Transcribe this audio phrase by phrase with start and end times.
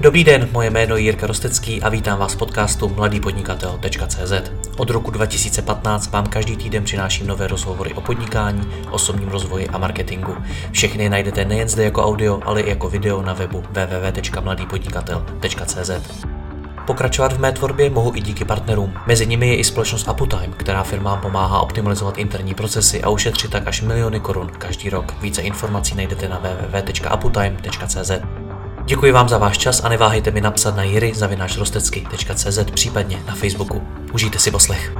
[0.00, 4.32] Dobrý den, moje jméno je Jirka Rostecký a vítám vás v podcastu mladýpodnikatel.cz.
[4.76, 10.36] Od roku 2015 vám každý týden přináším nové rozhovory o podnikání, osobním rozvoji a marketingu.
[10.72, 15.90] Všechny najdete nejen zde jako audio, ale i jako video na webu www.mladýpodnikatel.cz.
[16.86, 18.94] Pokračovat v mé tvorbě mohu i díky partnerům.
[19.06, 23.68] Mezi nimi je i společnost Aputime, která firmám pomáhá optimalizovat interní procesy a ušetřit tak
[23.68, 25.14] až miliony korun každý rok.
[25.20, 28.10] Více informací najdete na www.aputime.cz.
[28.88, 33.88] Děkuji vám za váš čas a neváhejte mi napsat na jiry.rostecky.cz případně na Facebooku.
[34.12, 34.92] Užijte si poslech.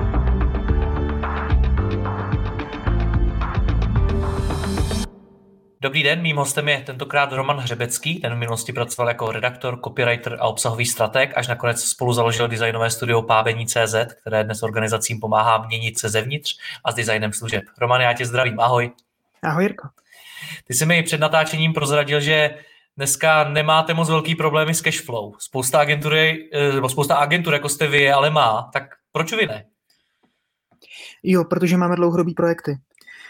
[5.81, 10.37] Dobrý den, mým hostem je tentokrát Roman Hřebecký, ten v minulosti pracoval jako redaktor, copywriter
[10.41, 15.99] a obsahový strateg, až nakonec spolu založil designové studio Pábení.cz, které dnes organizacím pomáhá měnit
[15.99, 17.65] se zevnitř a s designem služeb.
[17.79, 18.91] Roman, já tě zdravím, ahoj.
[19.43, 19.89] Ahoj Jirko.
[20.67, 22.55] Ty jsi mi před natáčením prozradil, že
[22.97, 25.33] dneska nemáte moc velký problémy s cashflow.
[25.39, 28.71] Spousta agentury, eh, nebo spousta agentur, jako jste vy, ale má.
[28.73, 29.65] Tak proč vy ne?
[31.23, 32.79] Jo, protože máme dlouhodobý projekty.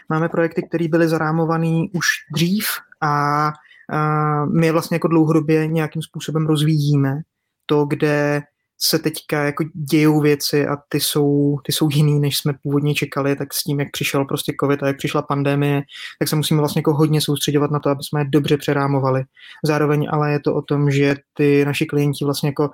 [0.08, 2.66] Máme projekty, které byly zarámované už dřív
[3.00, 3.46] a,
[3.92, 7.20] a my vlastně jako dlouhodobě nějakým způsobem rozvíjíme.
[7.66, 8.42] To, kde
[8.80, 13.36] se teďka jako dějou věci a ty jsou, ty jsou jiný, než jsme původně čekali,
[13.36, 15.82] tak s tím, jak přišel prostě covid a jak přišla pandemie,
[16.18, 19.24] tak se musíme vlastně jako hodně soustředovat na to, aby jsme je dobře přerámovali.
[19.64, 22.70] Zároveň ale je to o tom, že ty naši klienti vlastně jako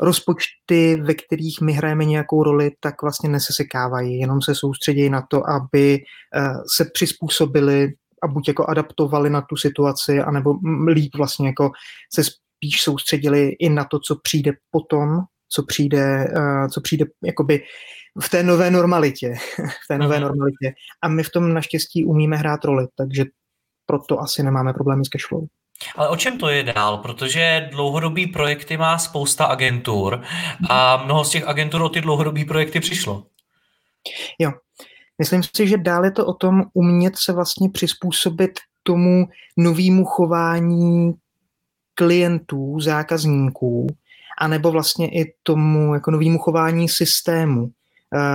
[0.00, 5.50] rozpočty, ve kterých my hrajeme nějakou roli, tak vlastně nesesekávají, jenom se soustředí na to,
[5.50, 5.98] aby
[6.34, 10.54] eh, se přizpůsobili a buď jako adaptovali na tu situaci, anebo
[10.92, 11.70] líp vlastně jako
[12.14, 12.22] se
[12.60, 17.62] spíš soustředili i na to, co přijde potom, co přijde, uh, co přijde jakoby
[18.22, 19.34] v té nové normalitě.
[19.84, 20.22] v té nové mm.
[20.22, 20.72] normalitě.
[21.02, 23.24] A my v tom naštěstí umíme hrát roli, takže
[23.86, 25.42] proto asi nemáme problémy s cashflow.
[25.96, 26.98] Ale o čem to je dál?
[26.98, 30.22] Protože dlouhodobý projekty má spousta agentur
[30.68, 33.26] a mnoho z těch agentur o ty dlouhodobý projekty přišlo.
[34.38, 34.52] Jo.
[35.18, 38.50] Myslím si, že dál je to o tom umět se vlastně přizpůsobit
[38.82, 39.26] tomu
[39.56, 41.12] novému chování
[41.94, 43.86] klientů, zákazníků,
[44.38, 47.70] anebo vlastně i tomu jako novému chování systému,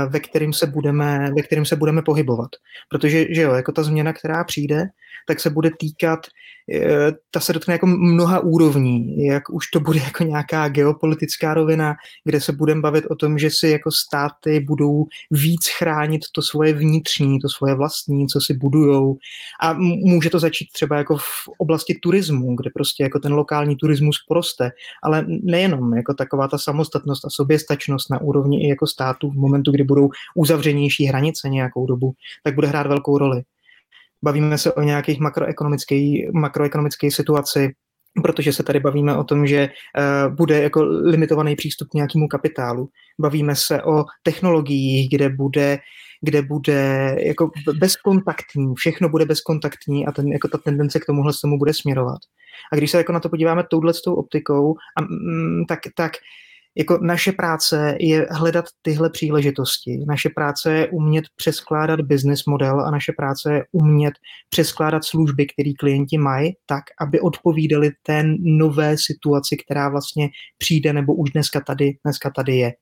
[0.09, 2.49] ve kterým se budeme, ve kterým se budeme pohybovat.
[2.89, 4.85] Protože, že jo, jako ta změna, která přijde,
[5.27, 6.19] tak se bude týkat
[6.73, 11.95] Eh, ta se dotkne jako mnoha úrovní, jak už to bude jako nějaká geopolitická rovina,
[12.23, 16.73] kde se budeme bavit o tom, že si jako státy budou víc chránit to svoje
[16.73, 19.17] vnitřní, to svoje vlastní, co si budujou
[19.61, 24.15] a může to začít třeba jako v oblasti turismu, kde prostě jako ten lokální turismus
[24.27, 24.71] poroste,
[25.03, 29.35] ale nejenom jako taková ta samostatnost a soběstačnost na úrovni i jako státu v
[29.65, 33.43] momentu, kdy budou uzavřenější hranice nějakou dobu, tak bude hrát velkou roli
[34.25, 35.95] bavíme se o nějakých makroekonomické,
[36.33, 37.73] makroekonomické situaci,
[38.23, 42.89] protože se tady bavíme o tom, že uh, bude jako limitovaný přístup k nějakému kapitálu.
[43.19, 45.79] Bavíme se o technologiích, kde bude
[46.21, 51.57] kde bude jako bezkontaktní, všechno bude bezkontaktní a ten, jako ta tendence k tomuhle tomu
[51.57, 52.19] bude směrovat.
[52.73, 56.11] A když se jako na to podíváme touhle optikou, a, mm, tak, tak
[56.77, 59.99] jako naše práce je hledat tyhle příležitosti.
[60.07, 64.13] Naše práce je umět přeskládat business model a naše práce je umět
[64.49, 71.13] přeskládat služby, které klienti mají, tak, aby odpovídali té nové situaci, která vlastně přijde nebo
[71.13, 72.73] už dneska tady, dneska tady je.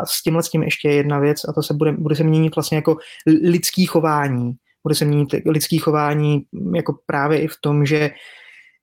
[0.00, 2.56] A s tímhle s tím ještě jedna věc a to se bude, bude se měnit
[2.56, 4.52] vlastně jako lidský chování.
[4.82, 6.42] Bude se měnit lidský chování
[6.74, 8.10] jako právě i v tom, že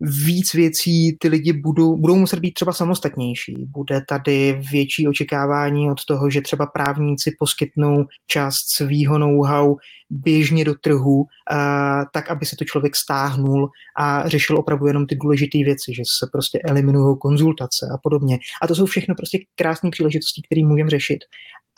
[0.02, 3.66] víc věcí ty lidi budou, budou muset být třeba samostatnější.
[3.68, 9.76] Bude tady větší očekávání od toho, že třeba právníci poskytnou část svýho know-how
[10.10, 15.16] běžně do trhu, a, tak, aby se to člověk stáhnul a řešil opravdu jenom ty
[15.16, 18.40] důležité věci, že se prostě eliminují konzultace a podobně.
[18.62, 21.20] A to jsou všechno prostě krásné příležitosti, které můžeme řešit.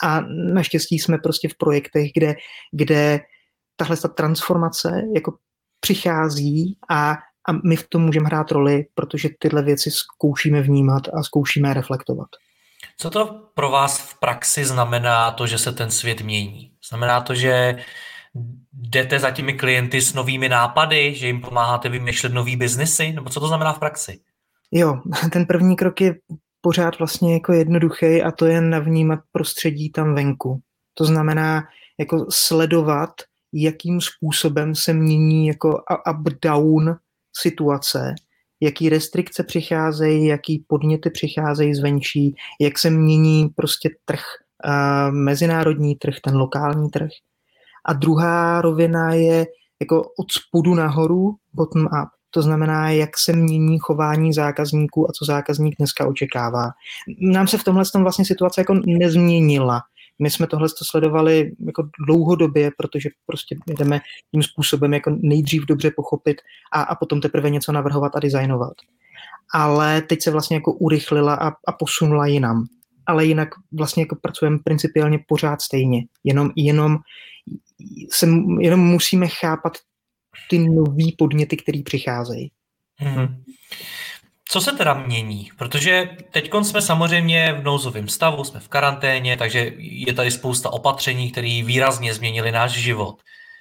[0.04, 0.22] A
[0.54, 2.36] naštěstí jsme prostě v projektech, kde,
[2.72, 3.20] kde
[3.76, 5.34] tahle ta transformace jako
[5.80, 7.18] přichází a
[7.50, 12.28] a my v tom můžeme hrát roli, protože tyhle věci zkoušíme vnímat a zkoušíme reflektovat.
[12.98, 16.72] Co to pro vás v praxi znamená to, že se ten svět mění?
[16.90, 17.76] Znamená to, že
[18.74, 23.12] jdete za těmi klienty s novými nápady, že jim pomáháte vymýšlet nový biznesy?
[23.12, 24.20] Nebo co to znamená v praxi?
[24.72, 25.02] Jo,
[25.32, 26.16] ten první krok je
[26.62, 30.60] pořád vlastně jako jednoduchý a to je navnímat prostředí tam venku.
[30.94, 31.64] To znamená
[32.00, 33.10] jako sledovat,
[33.54, 36.98] jakým způsobem se mění jako up-down
[37.34, 38.16] situace,
[38.62, 44.24] jaký restrikce přicházejí, jaký podněty přicházejí zvenčí, jak se mění prostě trh,
[45.12, 47.10] mezinárodní trh, ten lokální trh.
[47.86, 49.46] A druhá rovina je
[49.82, 52.10] jako od spodu nahoru, bottom up.
[52.30, 56.70] to znamená, jak se mění chování zákazníků a co zákazník dneska očekává.
[57.22, 59.82] Nám se v tomhle tom vlastně situace jako nezměnila.
[60.22, 64.02] My jsme tohle sledovali jako dlouhodobě, protože prostě jdeme
[64.32, 66.38] tím způsobem jako nejdřív dobře pochopit
[66.74, 68.74] a, a potom teprve něco navrhovat a designovat.
[69.54, 72.66] Ale teď se vlastně jako urychlila a, a posunula jinam.
[73.06, 76.04] Ale jinak vlastně jako pracujeme principiálně pořád stejně.
[76.24, 76.98] Jenom, jenom,
[78.12, 78.28] se,
[78.60, 79.74] jenom musíme chápat
[80.50, 82.52] ty nové podněty, které přicházejí.
[82.98, 83.44] Hmm.
[84.52, 85.50] Co se teda mění?
[85.58, 91.32] Protože teď jsme samozřejmě v nouzovém stavu, jsme v karanténě, takže je tady spousta opatření,
[91.32, 93.16] které výrazně změnily náš život.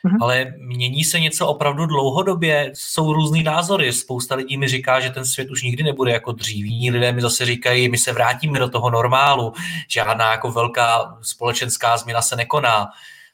[0.04, 0.18] Mm-hmm.
[0.20, 3.92] Ale mění se něco opravdu dlouhodobě, jsou různý názory.
[3.92, 6.66] Spousta lidí mi říká, že ten svět už nikdy nebude jako dřív.
[6.66, 9.52] Jiní lidé mi zase říkají, my se vrátíme do toho normálu,
[9.88, 12.88] žádná jako velká společenská změna se nekoná.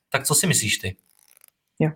[0.09, 0.97] Tak co si myslíš ty?
[1.79, 1.91] Jo.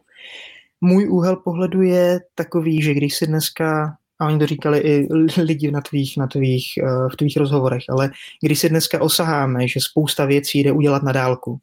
[0.80, 5.08] Můj úhel pohledu je takový, že když si dneska a oni to říkali i
[5.42, 8.10] lidi na tvých, na tvých, eh, v tvých rozhovorech, ale
[8.42, 11.58] když si dneska osaháme, že spousta věcí jde udělat na dálku,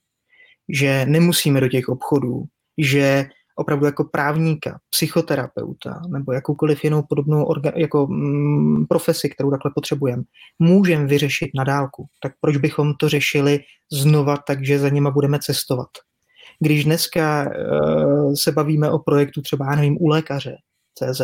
[0.69, 2.43] že nemusíme do těch obchodů,
[2.77, 3.25] že
[3.55, 10.23] opravdu jako právníka, psychoterapeuta nebo jakoukoliv jinou podobnou orga, jako, mm, profesi, kterou takhle potřebujeme,
[10.59, 12.07] můžeme vyřešit na dálku.
[12.23, 13.59] Tak proč bychom to řešili
[13.91, 15.89] znova takže za nima budeme cestovat?
[16.59, 20.55] Když dneska uh, se bavíme o projektu třeba, já nevím, u lékaře
[20.93, 21.21] CZ,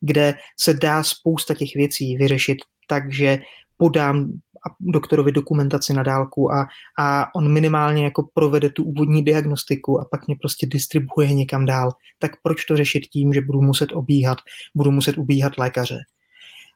[0.00, 3.38] kde se dá spousta těch věcí vyřešit tak, že
[3.76, 4.32] podám
[4.80, 6.66] doktorovi dokumentaci na dálku a,
[6.98, 11.92] a on minimálně jako provede tu úvodní diagnostiku a pak mě prostě distribuje někam dál.
[12.18, 14.38] Tak proč to řešit tím, že budu muset obíhat,
[14.74, 15.98] budu muset ubíhat lékaře?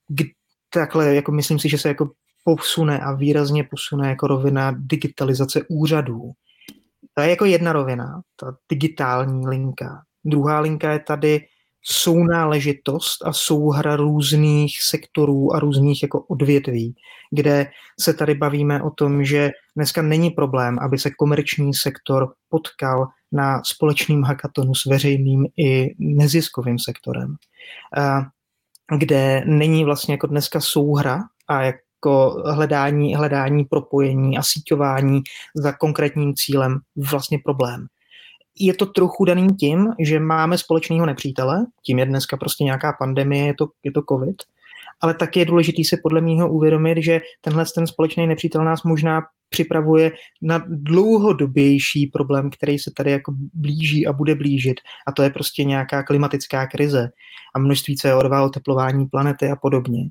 [0.09, 0.23] K,
[0.71, 2.11] takhle, jako myslím si, že se jako
[2.45, 6.31] posune a výrazně posune jako rovina digitalizace úřadů.
[7.15, 10.03] To je jako jedna rovina, ta digitální linka.
[10.25, 11.41] Druhá linka je tady
[11.87, 16.95] sounáležitost a souhra různých sektorů a různých jako odvětví,
[17.31, 17.67] kde
[18.01, 23.63] se tady bavíme o tom, že dneska není problém, aby se komerční sektor potkal na
[23.65, 27.35] společným hackatonu s veřejným i neziskovým sektorem,
[28.99, 35.23] kde není vlastně jako dneska souhra a jako hledání, hledání propojení a síťování
[35.55, 37.87] za konkrétním cílem vlastně problém
[38.59, 43.47] je to trochu daný tím, že máme společného nepřítele, tím je dneska prostě nějaká pandemie,
[43.47, 44.37] je to, je to covid,
[45.01, 49.23] ale taky je důležité si podle mého uvědomit, že tenhle ten společný nepřítel nás možná
[49.49, 50.13] připravuje
[50.43, 54.81] na dlouhodobější problém, který se tady jako blíží a bude blížit.
[55.07, 57.09] A to je prostě nějaká klimatická krize
[57.55, 60.11] a množství CO2, oteplování planety a podobně.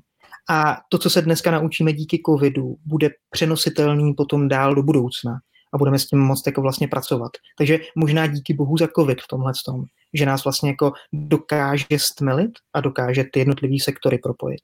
[0.50, 5.38] A to, co se dneska naučíme díky covidu, bude přenositelný potom dál do budoucna
[5.74, 7.32] a budeme s tím moct jako vlastně pracovat.
[7.58, 9.84] Takže možná díky bohu za covid v tomhle tom,
[10.14, 14.60] že nás vlastně jako dokáže stmelit a dokáže ty jednotlivý sektory propojit.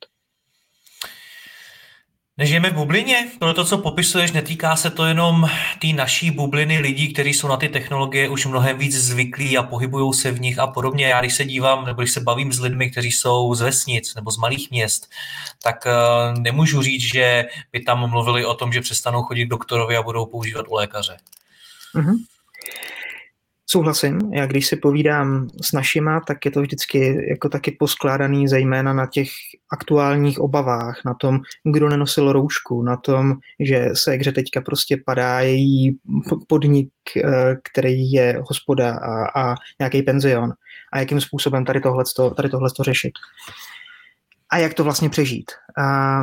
[2.40, 3.30] Nežijeme v bublině?
[3.38, 5.50] Pro to, co popisuješ, netýká se to jenom
[5.80, 10.14] té naší bubliny lidí, kteří jsou na ty technologie už mnohem víc zvyklí a pohybují
[10.14, 11.06] se v nich a podobně.
[11.06, 14.30] Já když se dívám, nebo když se bavím s lidmi, kteří jsou z vesnic nebo
[14.30, 15.10] z malých měst,
[15.62, 20.02] tak uh, nemůžu říct, že by tam mluvili o tom, že přestanou chodit doktorovi a
[20.02, 21.16] budou používat u lékaře.
[21.94, 22.16] Mm-hmm.
[23.72, 24.18] Souhlasím.
[24.32, 29.06] Já když si povídám s našima, tak je to vždycky jako taky poskládaný zejména na
[29.06, 29.28] těch
[29.72, 31.40] aktuálních obavách, na tom,
[31.72, 35.98] kdo nenosil roušku, na tom, že se hře teďka prostě padá její
[36.48, 40.52] podnik, eh, který je hospoda a, a nějaký penzion
[40.92, 42.04] a jakým způsobem tady tohle
[42.36, 42.48] tady
[42.82, 43.12] řešit.
[44.52, 45.50] A jak to vlastně přežít.
[45.78, 46.20] A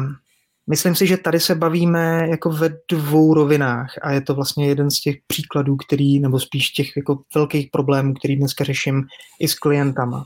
[0.70, 4.92] Myslím si, že tady se bavíme jako ve dvou rovinách a je to vlastně jeden
[4.92, 9.04] z těch příkladů, který, nebo spíš těch jako velkých problémů, který dneska řeším
[9.40, 10.24] i s klientama.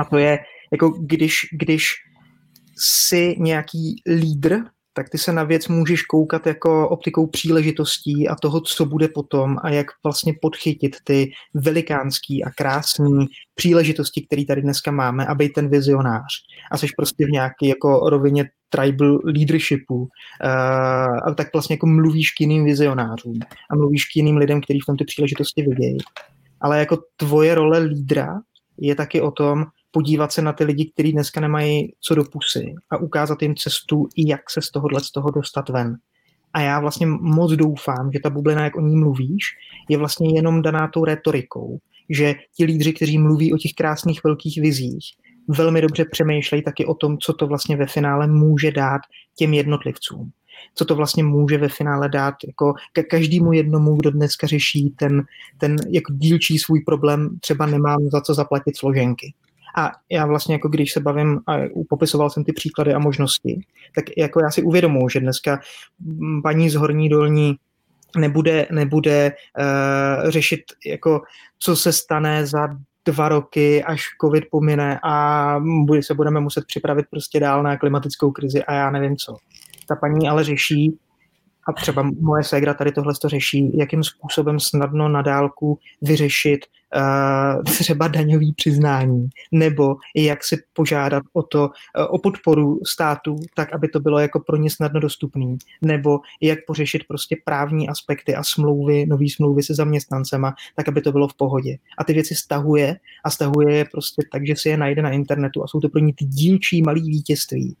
[0.00, 0.38] A to je,
[0.72, 1.86] jako když, když
[3.10, 4.58] si nějaký lídr
[4.92, 9.56] tak ty se na věc můžeš koukat jako optikou příležitostí a toho, co bude potom
[9.62, 15.52] a jak vlastně podchytit ty velikánský a krásné příležitosti, které tady dneska máme a být
[15.52, 16.32] ten vizionář.
[16.70, 20.08] A jsi prostě v nějaké jako rovině tribal leadershipu, uh,
[21.24, 24.86] a tak vlastně jako mluvíš k jiným vizionářům a mluvíš k jiným lidem, kteří v
[24.86, 25.98] tom ty příležitosti vidějí.
[26.60, 28.40] Ale jako tvoje role lídra
[28.78, 32.74] je taky o tom, podívat se na ty lidi, kteří dneska nemají co do pusy
[32.90, 35.96] a ukázat jim cestu, jak se z tohohle z toho dostat ven.
[36.52, 39.44] A já vlastně moc doufám, že ta bublina, jak o ní mluvíš,
[39.88, 41.78] je vlastně jenom daná tou retorikou,
[42.10, 45.04] že ti lídři, kteří mluví o těch krásných velkých vizích,
[45.48, 49.00] velmi dobře přemýšlejí taky o tom, co to vlastně ve finále může dát
[49.36, 50.30] těm jednotlivcům.
[50.74, 52.74] Co to vlastně může ve finále dát jako
[53.10, 55.22] každému jednomu, kdo dneska řeší ten,
[55.58, 59.34] ten jako dílčí svůj problém, třeba nemám za co zaplatit složenky
[59.76, 61.52] A já vlastně, jako když se bavím a
[61.88, 63.60] popisoval jsem ty příklady a možnosti,
[63.94, 65.60] tak jako já si uvědomuji, že dneska
[66.42, 67.54] paní z Horní Dolní
[68.16, 71.20] nebude, nebude uh, řešit, jako,
[71.58, 72.68] co se stane za
[73.04, 78.30] dva roky, až covid pomine a bude, se budeme muset připravit prostě dál na klimatickou
[78.30, 79.36] krizi a já nevím co.
[79.88, 80.98] Ta paní ale řeší,
[81.68, 86.60] a třeba moje ségra tady tohle to řeší, jakým způsobem snadno na dálku vyřešit
[87.64, 91.70] třeba daňový přiznání, nebo jak si požádat o to, uh,
[92.08, 97.02] o podporu státu, tak, aby to bylo jako pro ně snadno dostupný, nebo jak pořešit
[97.08, 101.76] prostě právní aspekty a smlouvy, nový smlouvy se zaměstnancema, tak, aby to bylo v pohodě.
[101.98, 105.64] A ty věci stahuje a stahuje je prostě tak, že si je najde na internetu
[105.64, 107.76] a jsou to pro ně ty dílčí malý vítězství,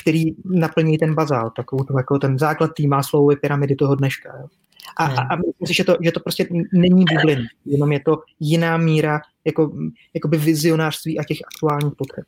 [0.00, 4.38] který naplní ten bazál, takovou jako ten základ té máslovové pyramidy toho dneška.
[4.40, 4.46] Jo.
[4.96, 5.18] A, hmm.
[5.18, 8.76] a, a myslím si, že to, že to prostě není bublin, jenom je to jiná
[8.76, 9.72] míra jako,
[10.14, 12.24] jakoby vizionářství a těch aktuálních potřeb.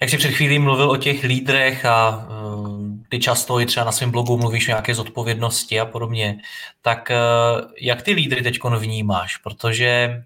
[0.00, 2.26] Jak jsi před chvílí mluvil o těch lídrech a
[2.56, 6.38] uh, ty často i třeba na svém blogu mluvíš o nějaké zodpovědnosti a podobně,
[6.82, 9.36] tak uh, jak ty lídry teď vnímáš?
[9.36, 10.22] Protože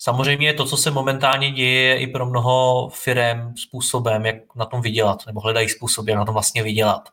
[0.00, 4.80] Samozřejmě to, co se momentálně děje, je i pro mnoho firm způsobem, jak na tom
[4.80, 7.08] vydělat, nebo hledají způsob, jak na tom vlastně vydělat.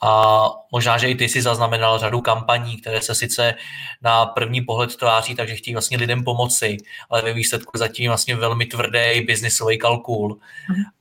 [0.00, 3.54] A možná, že i ty si zaznamenal řadu kampaní, které se sice
[4.02, 6.76] na první pohled tváří, takže chtějí vlastně lidem pomoci,
[7.10, 10.38] ale ve výsledku zatím vlastně velmi tvrdý biznisový kalkul.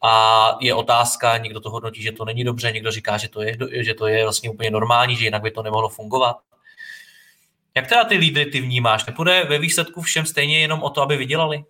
[0.01, 3.57] A je otázka, někdo to hodnotí, že to není dobře, někdo říká, že to je,
[3.71, 6.37] že to je vlastně úplně normální, že jinak by to nemohlo fungovat.
[7.77, 9.05] Jak teda ty lídry ty vnímáš?
[9.05, 11.63] Nepůjde ve výsledku všem stejně jenom o to, aby vydělali?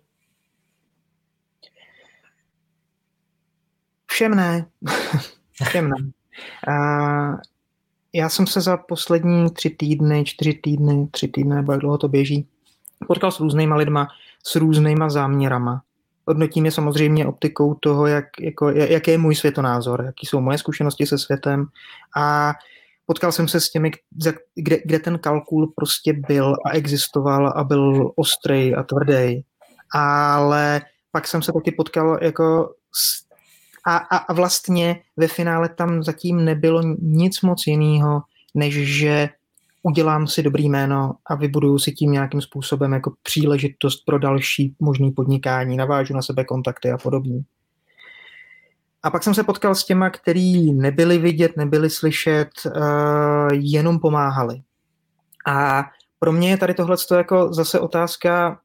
[4.10, 4.66] Všem ne.
[5.68, 5.96] všem ne.
[6.68, 7.36] Uh,
[8.12, 12.08] já jsem se za poslední tři týdny, čtyři týdny, tři týdny, nebo jak dlouho to
[12.08, 12.48] běží,
[13.06, 14.08] potkal s různýma lidma,
[14.46, 15.82] s různýma záměrama.
[16.26, 21.06] Hodnotím je samozřejmě optikou toho, jak, jako, jaký je můj světonázor, jaký jsou moje zkušenosti
[21.06, 21.66] se světem
[22.16, 22.54] a
[23.08, 23.90] potkal jsem se s těmi,
[24.54, 29.44] kde, kde ten kalkul prostě byl a existoval a byl ostrý a tvrdý.
[29.94, 30.80] Ale
[31.12, 33.24] pak jsem se taky potkal jako s,
[33.86, 38.22] a, a, a vlastně ve finále tam zatím nebylo nic moc jiného,
[38.54, 39.28] než že
[39.82, 45.12] udělám si dobrý jméno a vybuduju si tím nějakým způsobem jako příležitost pro další možný
[45.12, 47.42] podnikání, navážu na sebe kontakty a podobně.
[49.02, 54.62] A pak jsem se potkal s těma, který nebyli vidět, nebyli slyšet, uh, jenom pomáhali.
[55.46, 55.84] A
[56.18, 58.60] pro mě je tady tohle jako zase otázka,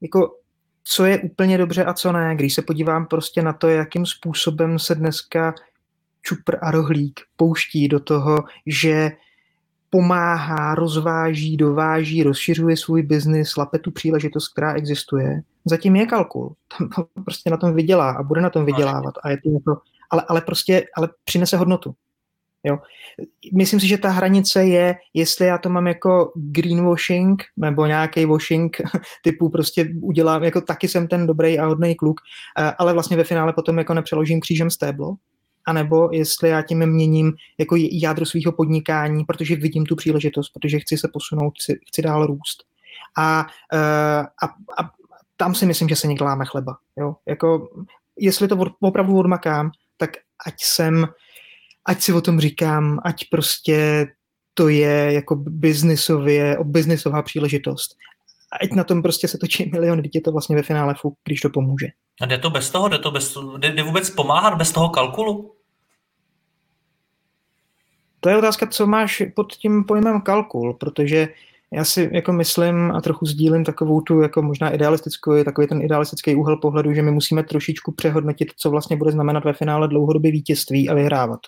[0.00, 0.36] jako
[0.84, 2.36] co je úplně dobře a co ne.
[2.36, 5.54] Když se podívám prostě na to, jakým způsobem se dneska
[6.22, 9.10] čupr a rohlík pouští do toho, že
[9.94, 15.40] pomáhá, rozváží, dováží, rozšiřuje svůj biznis, lape tu příležitost, která existuje.
[15.64, 16.54] Zatím je kalkul.
[16.78, 19.14] Tam prostě na tom vydělá a bude na tom vydělávat.
[19.22, 21.94] A je to jako, ale, ale prostě ale přinese hodnotu.
[22.64, 22.78] Jo.
[23.56, 28.76] Myslím si, že ta hranice je, jestli já to mám jako greenwashing nebo nějaký washing
[29.22, 32.20] typu prostě udělám, jako taky jsem ten dobrý a hodný kluk,
[32.58, 35.14] eh, ale vlastně ve finále potom jako nepřeložím křížem stéblo,
[35.66, 40.98] anebo jestli já tím měním jako jádro svého podnikání, protože vidím tu příležitost, protože chci
[40.98, 42.64] se posunout, chci, chci dál růst.
[43.18, 44.46] A, uh, a,
[44.78, 44.90] a
[45.36, 46.76] tam si myslím, že se někdo láme chleba.
[46.96, 47.16] Jo?
[47.28, 47.68] Jako,
[48.18, 50.10] jestli to opravdu odmakám, tak
[50.46, 51.06] ať jsem,
[51.84, 54.06] ať si o tom říkám, ať prostě
[54.54, 57.96] to je jako biznisově, biznisová příležitost.
[58.62, 61.50] Ať na tom prostě se točí milion lidí, to vlastně ve finále fuk, když to
[61.50, 61.86] pomůže.
[62.20, 62.88] A jde to bez toho?
[62.88, 65.54] Jde to bez, jde, jde vůbec pomáhat bez toho kalkulu?
[68.20, 71.28] To je otázka, co máš pod tím pojmem kalkul, protože
[71.72, 76.34] já si jako myslím a trochu sdílím takovou tu jako možná idealistickou, takový ten idealistický
[76.34, 80.88] úhel pohledu, že my musíme trošičku přehodnotit, co vlastně bude znamenat ve finále dlouhodobě vítězství
[80.88, 81.40] a vyhrávat.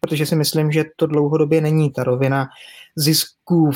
[0.00, 2.46] Protože si myslím, že to dlouhodobě není ta rovina
[2.96, 3.70] zisků,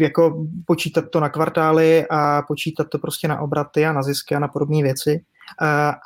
[0.00, 4.38] jako počítat to na kvartály a počítat to prostě na obraty a na zisky a
[4.38, 5.24] na podobné věci,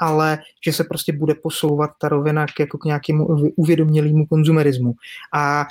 [0.01, 3.27] ale že se prostě bude posouvat ta rovina k, jako k nějakému
[3.57, 4.95] uvědomělému konzumerismu.
[5.35, 5.67] A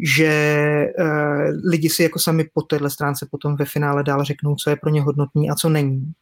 [0.00, 4.70] že uh, lidi si jako sami po téhle stránce potom ve finále dál řeknou, co
[4.70, 6.12] je pro ně hodnotný a co není.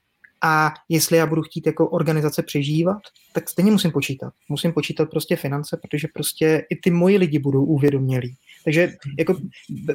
[0.42, 2.98] A jestli já budu chtít jako organizace přežívat,
[3.32, 4.32] tak stejně musím počítat.
[4.48, 8.36] Musím počítat prostě finance, protože prostě i ty moji lidi budou uvědomělí.
[8.64, 9.36] Takže jako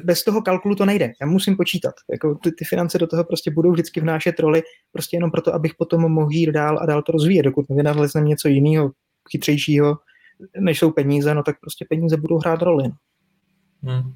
[0.04, 1.12] bez toho kalkulu to nejde.
[1.20, 1.94] Já musím počítat.
[2.10, 5.74] Jako ty, ty finance do toho prostě budou vždycky vnášet roli, prostě jenom proto, abych
[5.74, 7.42] potom mohl jít dál a dál to rozvíjet.
[7.42, 8.92] Dokud nevynalezneme něco jiného,
[9.30, 9.98] chytřejšího,
[10.60, 12.84] než jsou peníze, no tak prostě peníze budou hrát roli.
[13.82, 14.12] Hmm.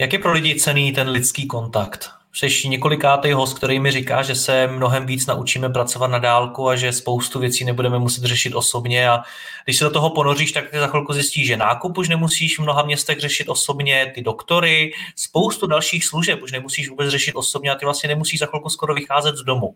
[0.00, 2.17] Jak je pro lidi cený ten lidský kontakt?
[2.34, 6.76] Jsi několikátý host, který mi říká, že se mnohem víc naučíme pracovat na dálku a
[6.76, 9.22] že spoustu věcí nebudeme muset řešit osobně a
[9.64, 12.62] když se do toho ponoříš, tak ty za chvilku zjistíš, že nákup už nemusíš v
[12.62, 17.74] mnoha městech řešit osobně, ty doktory, spoustu dalších služeb už nemusíš vůbec řešit osobně a
[17.74, 19.74] ty vlastně nemusíš za chvilku skoro vycházet z domu.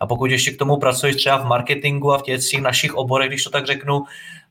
[0.00, 3.44] A pokud ještě k tomu pracuješ třeba v marketingu a v těch našich oborech, když
[3.44, 4.02] to tak řeknu,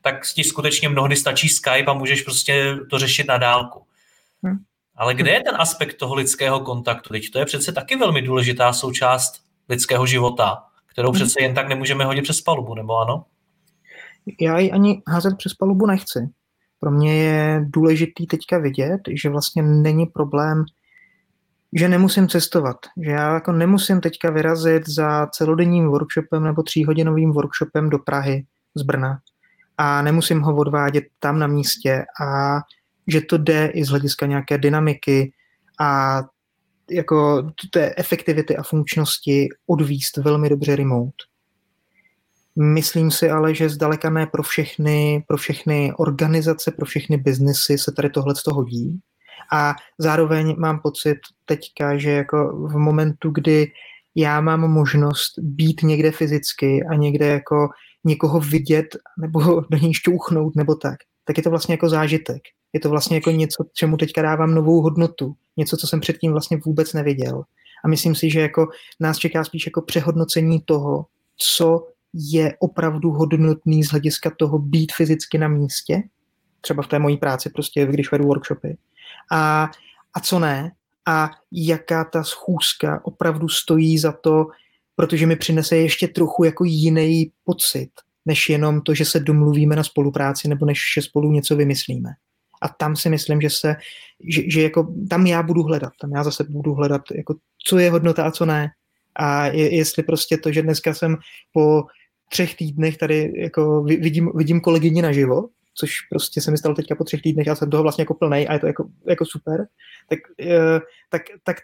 [0.02, 3.82] tak ti skutečně mnohdy stačí Skype a můžeš prostě to řešit na dálku.
[4.42, 4.58] Hmm.
[5.00, 7.08] Ale kde je ten aspekt toho lidského kontaktu?
[7.08, 9.32] Teď to je přece taky velmi důležitá součást
[9.68, 13.24] lidského života, kterou přece jen tak nemůžeme hodit přes palubu, nebo ano?
[14.40, 16.18] Já ji ani házet přes palubu nechci.
[16.80, 20.64] Pro mě je důležitý teďka vidět, že vlastně není problém,
[21.78, 27.90] že nemusím cestovat, že já jako nemusím teďka vyrazit za celodenním workshopem nebo tříhodinovým workshopem
[27.90, 29.18] do Prahy z Brna
[29.78, 32.58] a nemusím ho odvádět tam na místě a
[33.12, 35.32] že to jde i z hlediska nějaké dynamiky
[35.80, 36.22] a
[36.90, 41.16] jako té efektivity a funkčnosti odvíst velmi dobře remote.
[42.56, 47.92] Myslím si ale, že zdaleka ne pro všechny, pro všechny organizace, pro všechny biznesy se
[47.92, 49.00] tady tohle hodí.
[49.52, 53.72] A zároveň mám pocit teďka, že jako v momentu, kdy
[54.14, 57.68] já mám možnost být někde fyzicky a někde jako
[58.04, 58.86] někoho vidět
[59.20, 62.42] nebo do něj šťouchnout nebo tak, tak je to vlastně jako zážitek.
[62.72, 65.34] Je to vlastně jako něco, čemu teďka dávám novou hodnotu.
[65.56, 67.42] Něco, co jsem předtím vlastně vůbec neviděl.
[67.84, 68.68] A myslím si, že jako
[69.00, 75.38] nás čeká spíš jako přehodnocení toho, co je opravdu hodnotný z hlediska toho být fyzicky
[75.38, 76.02] na místě,
[76.60, 78.76] třeba v té mojí práci, prostě když vedu workshopy,
[79.32, 79.70] a,
[80.14, 80.72] a co ne,
[81.06, 84.46] a jaká ta schůzka opravdu stojí za to,
[84.96, 87.90] protože mi přinese ještě trochu jako jiný pocit,
[88.26, 92.10] než jenom to, že se domluvíme na spolupráci nebo než spolu něco vymyslíme.
[92.60, 93.76] A tam si myslím, že se,
[94.28, 97.34] že, že jako tam já budu hledat, tam já zase budu hledat, jako
[97.66, 98.68] co je hodnota a co ne.
[99.14, 101.16] A je, jestli prostě to, že dneska jsem
[101.52, 101.82] po
[102.30, 107.04] třech týdnech tady jako vidím, vidím kolegyni naživo, což prostě se mi stalo teďka po
[107.04, 109.66] třech týdnech, já jsem toho vlastně jako plnej a je to jako, jako super,
[110.08, 111.56] tak, eh, tak, tak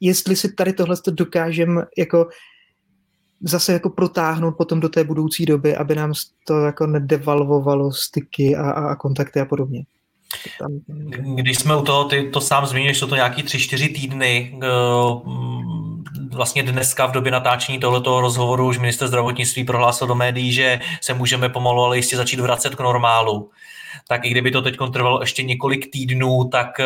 [0.00, 2.28] jestli si tady tohle dokážem jako
[3.42, 6.12] zase jako protáhnout potom do té budoucí doby, aby nám
[6.46, 9.84] to jako nedevalvovalo styky a, a kontakty a podobně.
[11.34, 14.58] Když jsme u toho, ty to sám zmínil, jsou to nějaký tři, čtyři týdny,
[16.32, 21.14] vlastně dneska v době natáčení tohoto rozhovoru už minister zdravotnictví prohlásil do médií, že se
[21.14, 23.50] můžeme pomalu, ale jistě začít vracet k normálu.
[24.08, 26.84] Tak i kdyby to teď trvalo ještě několik týdnů, tak eh,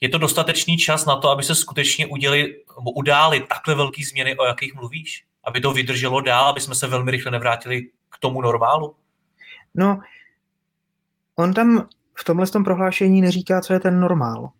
[0.00, 4.44] je to dostatečný čas na to, aby se skutečně uděli, udály takhle velké změny, o
[4.44, 5.24] jakých mluvíš?
[5.44, 8.94] Aby to vydrželo dál, aby jsme se velmi rychle nevrátili k tomu normálu?
[9.74, 10.00] No,
[11.36, 14.50] on tam v tomhle tom prohlášení neříká, co je ten normál.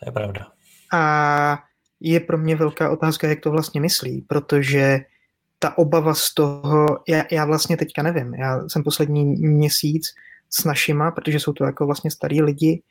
[0.00, 0.46] To je pravda.
[0.92, 1.58] A
[2.00, 4.98] je pro mě velká otázka, jak to vlastně myslí, protože
[5.58, 10.06] ta obava z toho, já, já vlastně teďka nevím, já jsem poslední měsíc
[10.50, 12.82] s našima, protože jsou to jako vlastně starý lidi,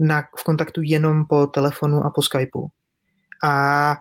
[0.00, 2.68] na, v kontaktu jenom po telefonu a po Skypeu.
[3.44, 3.96] A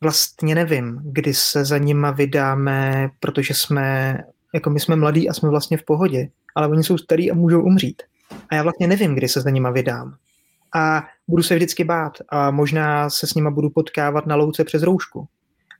[0.00, 4.18] vlastně nevím, kdy se za nima vydáme, protože jsme,
[4.54, 7.62] jako my jsme mladí a jsme vlastně v pohodě, ale oni jsou starí a můžou
[7.62, 8.02] umřít.
[8.50, 10.16] A já vlastně nevím, kdy se za nima vydám.
[10.74, 14.82] A budu se vždycky bát a možná se s nima budu potkávat na louce přes
[14.82, 15.28] roušku.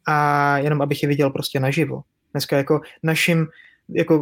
[0.07, 2.03] A jenom abych je viděl prostě naživo.
[2.33, 3.47] Dneska jako našim
[3.95, 4.17] jako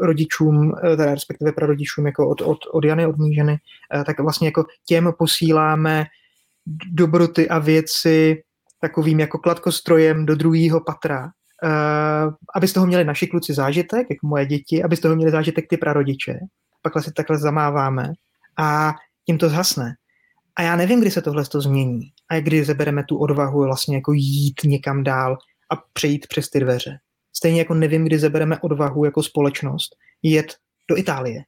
[0.00, 3.56] rodičům, e, teda respektive prarodičům jako od, od, od Jany, od ženy,
[3.94, 6.04] e, tak vlastně jako těm posíláme
[6.92, 8.42] dobroty a věci
[8.80, 14.26] takovým jako kladkostrojem do druhého patra, uh, aby z toho měli naši kluci zážitek, jako
[14.26, 16.38] moje děti, aby z toho měli zážitek ty prarodiče.
[16.82, 18.12] Pak si takhle zamáváme
[18.58, 18.94] a
[19.26, 19.94] tím to zhasne.
[20.56, 24.12] A já nevím, kdy se tohle to změní a kdy zebereme tu odvahu vlastně jako
[24.12, 25.36] jít někam dál
[25.70, 26.98] a přejít přes ty dveře.
[27.42, 30.54] Stejně jako nevím, kdy zebereme odvahu jako společnost jet
[30.90, 31.42] do Itálie.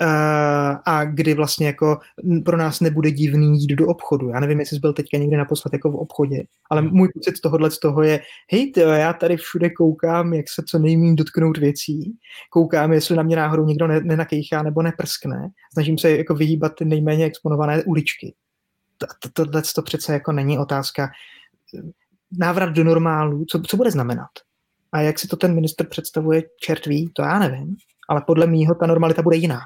[0.00, 1.98] Uh, a kdy vlastně jako
[2.44, 4.28] pro nás nebude divný jít do obchodu.
[4.28, 6.90] Já nevím, jestli jsi byl teďka někdy naposled jako v obchodě, ale hmm.
[6.90, 8.20] můj pocit z tohohle z toho je,
[8.52, 12.12] hej, tyjo, já tady všude koukám, jak se co nejméně dotknout věcí,
[12.50, 17.24] koukám, jestli na mě náhodou někdo nenakejchá nebo neprskne, snažím se jako vyhýbat ty nejméně
[17.24, 18.34] exponované uličky.
[19.32, 21.10] Tohle to přece jako není otázka
[22.38, 24.30] návrat do normálu, co, co bude znamenat?
[24.94, 27.76] A jak si to ten minister představuje, čert ví, to já nevím.
[28.08, 29.60] Ale podle mýho ta normalita bude jiná.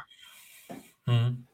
[1.06, 1.44] Hmm.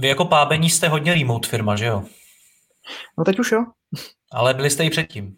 [0.00, 2.04] Vy jako pábení jste hodně remote firma, že jo?
[3.18, 3.64] No teď už jo.
[4.32, 5.36] Ale byli jste i předtím.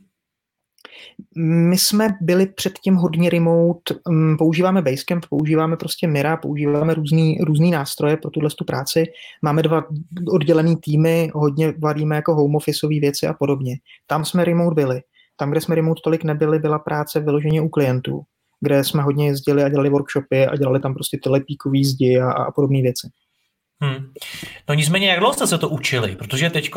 [1.68, 7.70] My jsme byli předtím hodně remote, mm, používáme Basecamp, používáme prostě Mira, používáme různý, různý
[7.70, 9.04] nástroje pro tuhle tu práci.
[9.42, 9.82] Máme dva
[10.28, 13.76] oddělený týmy, hodně varíme jako home officeové věci a podobně.
[14.06, 15.02] Tam jsme remote byli.
[15.40, 18.22] Tam, kde jsme remote tolik nebyli, byla práce vyloženě u klientů,
[18.60, 22.32] kde jsme hodně jezdili a dělali workshopy a dělali tam prostě ty lepíkový zdi a,
[22.32, 23.08] a podobné věci.
[23.82, 24.12] Hmm.
[24.68, 26.16] No nicméně, jak dlouho jste se to učili?
[26.16, 26.70] Protože teď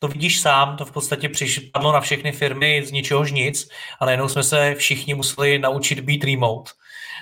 [0.00, 3.68] to vidíš sám, to v podstatě přišlo na všechny firmy z ničehož nic
[4.00, 6.70] a najednou jsme se všichni museli naučit být remote.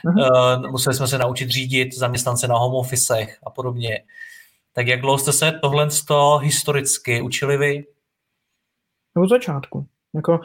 [0.04, 0.62] Uh-huh.
[0.62, 4.02] Uh, museli jsme se naučit řídit zaměstnance na home officech a podobně.
[4.72, 7.84] Tak jak dlouho jste se tohle z toho historicky učili vy?
[9.16, 9.86] Od začátku.
[10.14, 10.40] Jako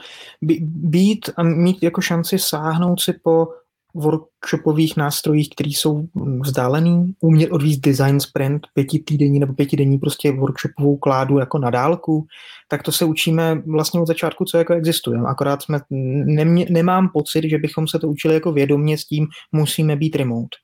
[0.59, 3.47] být a mít jako šanci sáhnout si po
[3.95, 6.07] workshopových nástrojích, které jsou
[6.41, 12.25] vzdálený, umět odvízt design sprint, pětitýdenní nebo pětidenní prostě workshopovou kládu jako na dálku,
[12.67, 15.19] tak to se učíme vlastně od začátku, co jako existuje.
[15.27, 15.79] Akorát jsme,
[16.25, 20.57] nemě, nemám pocit, že bychom se to učili jako vědomě s tím, musíme být remote.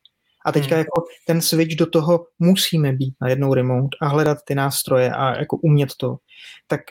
[0.45, 0.79] A teďka hmm.
[0.79, 5.39] jako ten switch do toho musíme být na jednou remote a hledat ty nástroje a
[5.39, 6.17] jako umět to,
[6.67, 6.81] tak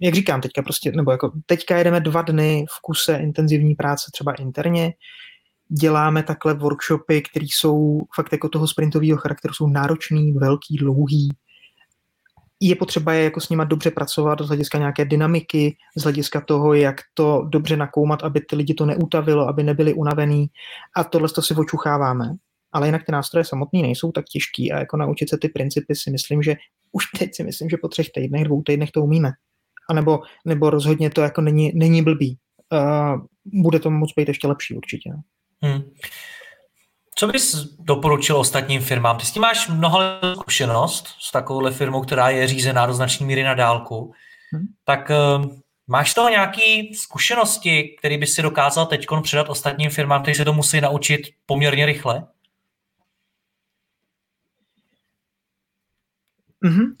[0.00, 4.32] jak říkám teďka prostě, nebo jako teďka jedeme dva dny v kuse intenzivní práce třeba
[4.32, 4.92] interně,
[5.68, 11.28] děláme takhle workshopy, které jsou fakt jako toho sprintového charakteru, jsou náročný, velký, dlouhý.
[12.60, 16.74] Je potřeba je jako s nima dobře pracovat z hlediska nějaké dynamiky, z hlediska toho,
[16.74, 20.46] jak to dobře nakoumat, aby ty lidi to neutavilo, aby nebyli unavený.
[20.96, 22.34] A tohle to si očucháváme
[22.74, 26.10] ale jinak ty nástroje samotné nejsou tak těžký a jako naučit se ty principy si
[26.10, 26.54] myslím, že
[26.94, 29.30] už teď si myslím, že po třech týdnech, dvou týdnech to umíme.
[29.90, 32.38] A nebo, nebo rozhodně to jako není, není blbý.
[32.72, 35.10] Uh, bude to moc být ještě lepší určitě.
[35.62, 35.82] Hmm.
[37.14, 39.18] Co bys doporučil ostatním firmám?
[39.18, 40.00] Ty s tím máš mnoho
[40.34, 44.12] zkušenost s takovouhle firmou, která je řízená do značné míry na dálku.
[44.52, 44.66] Hmm.
[44.84, 45.46] Tak uh,
[45.86, 50.44] máš z toho nějaké zkušenosti, které bys si dokázal teď předat ostatním firmám, kteří se
[50.44, 52.26] to musí naučit poměrně rychle?
[56.64, 56.96] Mm-hmm.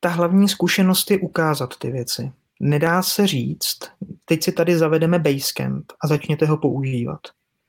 [0.00, 2.32] Ta hlavní zkušenost je ukázat ty věci.
[2.60, 3.78] Nedá se říct,
[4.24, 7.20] teď si tady zavedeme Basecamp a začněte ho používat.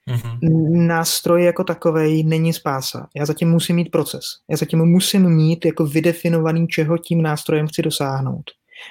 [0.07, 0.39] Mm-hmm.
[0.87, 3.07] Nástroj jako takový není spása.
[3.15, 4.23] Já zatím musím mít proces.
[4.49, 8.43] Já zatím musím mít jako vydefinovaný, čeho tím nástrojem chci dosáhnout.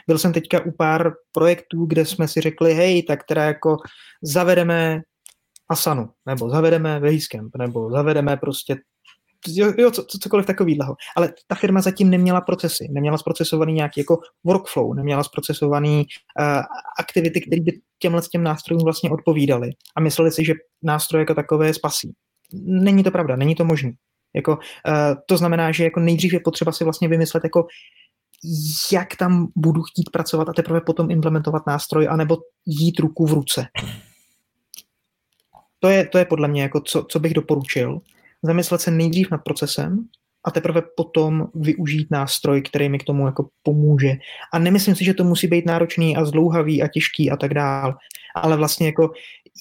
[0.07, 3.77] Byl jsem teďka u pár projektů, kde jsme si řekli, hej, tak teda jako
[4.23, 5.01] zavedeme
[5.69, 8.77] Asanu, nebo zavedeme Basecamp, nebo zavedeme prostě
[9.55, 10.97] jo, co, cokoliv takového.
[11.17, 16.07] Ale ta firma zatím neměla procesy, neměla zprocesovaný nějaký jako workflow, neměla zprocesovaný
[16.41, 16.63] uh,
[16.99, 19.71] aktivity, které by těmhle těm nástrojům vlastně odpovídaly.
[19.97, 22.13] A mysleli si, že nástroje jako takové spasí.
[22.65, 23.93] Není to pravda, není to možné.
[24.35, 24.59] Jako, uh,
[25.27, 27.67] to znamená, že jako nejdřív je potřeba si vlastně vymyslet, jako,
[28.93, 33.67] jak tam budu chtít pracovat a teprve potom implementovat nástroj, anebo jít ruku v ruce.
[35.79, 38.01] To je, to je podle mě, jako co, co bych doporučil
[38.47, 40.09] zamyslet se nejdřív nad procesem
[40.45, 44.13] a teprve potom využít nástroj, který mi k tomu jako pomůže.
[44.53, 47.95] A nemyslím si, že to musí být náročný a zdlouhavý a těžký a tak dál,
[48.35, 49.13] ale vlastně jako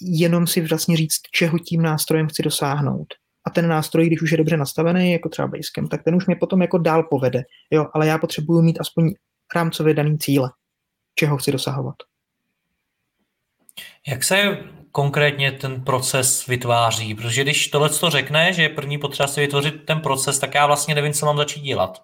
[0.02, 3.08] jenom si vlastně říct, čeho tím nástrojem chci dosáhnout.
[3.48, 6.36] A ten nástroj, když už je dobře nastavený, jako třeba Basecamp, tak ten už mě
[6.36, 7.44] potom jako dál povede.
[7.72, 9.14] Jo, ale já potřebuju mít aspoň
[9.56, 10.52] rámcově daný cíle,
[11.16, 11.96] čeho chci dosahovat.
[14.08, 14.58] Jak se
[14.96, 17.16] konkrétně ten proces vytváří?
[17.16, 20.68] Protože když tohle to řekne, že je první potřeba si vytvořit ten proces, tak já
[20.68, 22.04] vlastně nevím, co mám začít dělat.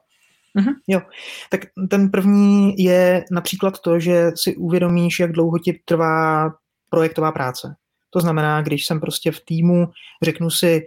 [0.59, 1.01] Mm-hmm, jo,
[1.49, 6.49] tak ten první je například to, že si uvědomíš, jak dlouho ti trvá
[6.89, 7.75] projektová práce.
[8.09, 9.87] To znamená, když jsem prostě v týmu,
[10.23, 10.81] řeknu si,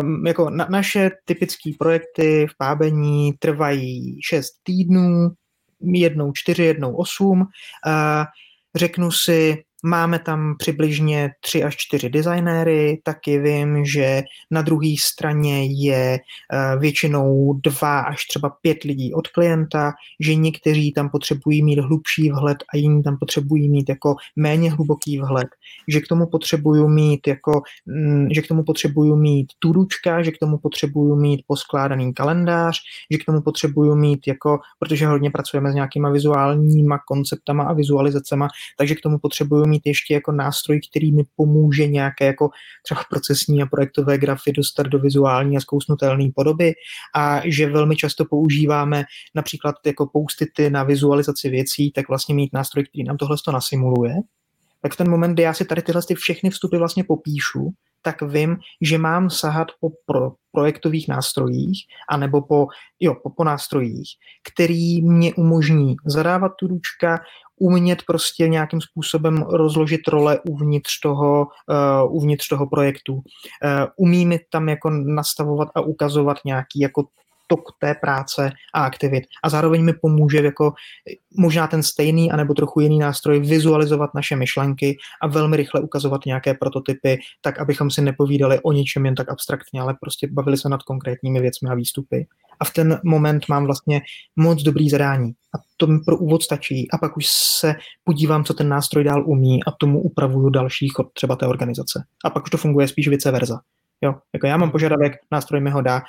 [0.00, 5.30] um, jako na, naše typické projekty v pábení trvají 6 týdnů,
[5.80, 7.40] jednou 4, jednou 8.
[7.40, 7.46] Uh,
[8.76, 15.66] řeknu si, Máme tam přibližně tři až čtyři designéry, taky vím, že na druhé straně
[15.66, 21.78] je eh, většinou dva až třeba pět lidí od klienta, že někteří tam potřebují mít
[21.78, 25.48] hlubší vhled a jiní tam potřebují mít jako méně hluboký vhled,
[25.88, 30.38] že k tomu potřebuju mít jako, mm, že k tomu potřebuju mít turučka, že k
[30.38, 32.76] tomu potřebuju mít poskládaný kalendář,
[33.10, 38.48] že k tomu potřebuju mít jako, protože hodně pracujeme s nějakýma vizuálníma konceptama a vizualizacema,
[38.78, 42.50] takže k tomu potřebuju mít ještě jako nástroj, který mi pomůže nějaké jako
[42.82, 46.72] třeba procesní a projektové grafy dostat do vizuální a zkousnutelné podoby
[47.16, 49.04] a že velmi často používáme
[49.34, 54.14] například jako poustity na vizualizaci věcí, tak vlastně mít nástroj, který nám tohle to nasimuluje,
[54.82, 57.70] tak v ten moment, kdy já si tady tyhle ty všechny vstupy vlastně popíšu,
[58.02, 61.78] tak vím, že mám sahat po pro, projektových nástrojích,
[62.10, 62.66] anebo po,
[63.00, 64.08] jo, po, po nástrojích,
[64.52, 67.20] který mě umožní zadávat tu ručka,
[67.62, 73.14] umět prostě nějakým způsobem rozložit role uvnitř toho, uh, uvnitř toho projektu.
[73.14, 73.22] Uh,
[73.96, 77.04] umí mi tam jako nastavovat a ukazovat nějaký jako
[77.46, 79.24] tok té práce a aktivit.
[79.44, 80.72] A zároveň mi pomůže jako
[81.36, 86.54] možná ten stejný anebo trochu jiný nástroj vizualizovat naše myšlenky a velmi rychle ukazovat nějaké
[86.54, 90.82] prototypy, tak abychom si nepovídali o ničem jen tak abstraktně, ale prostě bavili se nad
[90.82, 92.26] konkrétními věcmi a výstupy.
[92.60, 94.00] A v ten moment mám vlastně
[94.36, 95.32] moc dobrý zadání.
[95.54, 96.90] A to mi pro úvod stačí.
[96.90, 97.26] A pak už
[97.60, 102.04] se podívám, co ten nástroj dál umí a tomu upravuju další chod třeba té organizace.
[102.24, 103.60] A pak už to funguje spíš vice versa.
[104.00, 106.02] Jo, jako já mám požadavek, nástroj mi ho dá,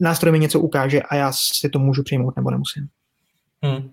[0.00, 2.88] nástroj mi něco ukáže a já si to můžu přijmout nebo nemusím.
[3.62, 3.90] Hmm.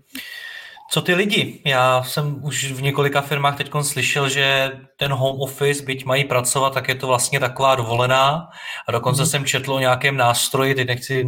[0.91, 1.61] Co ty lidi?
[1.65, 6.73] Já jsem už v několika firmách teď slyšel, že ten home office, byť mají pracovat,
[6.73, 8.49] tak je to vlastně taková dovolená.
[8.87, 9.29] A dokonce hmm.
[9.29, 11.23] jsem četl o nějakém nástroji, teď nechci,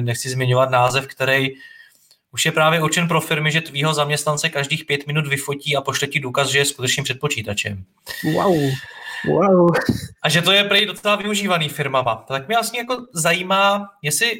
[0.00, 1.48] nechci zmiňovat název, který
[2.32, 6.08] už je právě určen pro firmy, že tvýho zaměstnance každých pět minut vyfotí a pošle
[6.08, 7.84] ti důkaz, že je skutečným před počítačem.
[8.34, 8.56] Wow.
[9.26, 9.70] Wow.
[10.22, 12.24] A že to je prej docela využívaný firmama.
[12.28, 14.32] Tak mě vlastně jako zajímá, jestli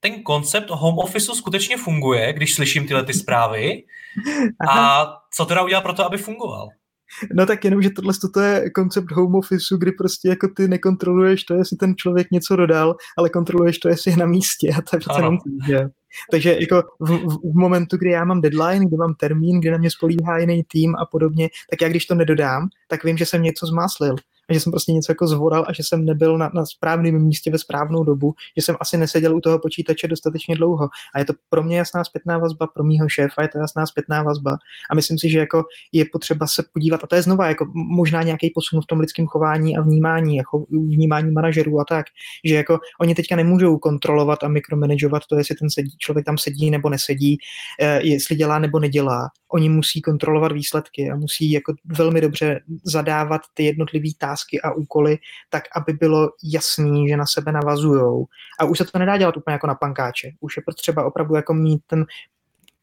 [0.00, 3.82] ten koncept home officeu skutečně funguje, když slyším tyhle ty zprávy
[4.68, 6.68] a co teda udělat pro to, aby fungoval?
[7.34, 11.44] No tak jenom, že tohle to je koncept home officeu, kdy prostě jako ty nekontroluješ
[11.44, 14.96] to, jestli ten člověk něco dodal, ale kontroluješ to, jestli je na místě a to
[14.96, 15.20] je přece
[15.66, 15.88] že?
[16.30, 19.78] Takže jako v, v, v, momentu, kdy já mám deadline, kdy mám termín, kdy na
[19.78, 23.42] mě spolíhá jiný tým a podobně, tak já když to nedodám, tak vím, že jsem
[23.42, 24.16] něco zmáslil
[24.48, 27.50] a že jsem prostě něco jako zvoral a že jsem nebyl na, na správném místě
[27.50, 30.88] ve správnou dobu, že jsem asi neseděl u toho počítače dostatečně dlouho.
[31.14, 34.22] A je to pro mě jasná zpětná vazba, pro mýho šéfa je to jasná zpětná
[34.22, 34.58] vazba.
[34.90, 38.22] A myslím si, že jako je potřeba se podívat, a to je znova jako možná
[38.22, 42.06] nějaký posun v tom lidském chování a vnímání, jako vnímání manažerů a tak,
[42.44, 46.70] že jako oni teďka nemůžou kontrolovat a mikromanagovat to, jestli ten sedí, člověk tam sedí
[46.70, 47.38] nebo nesedí,
[47.80, 49.28] eh, jestli dělá nebo nedělá.
[49.52, 55.18] Oni musí kontrolovat výsledky a musí jako velmi dobře zadávat ty jednotlivé tásky a úkoly,
[55.50, 58.26] tak aby bylo jasný, že na sebe navazujou.
[58.60, 60.30] A už se to nedá dělat úplně jako na pankáče.
[60.40, 62.06] Už je potřeba opravdu jako mít ten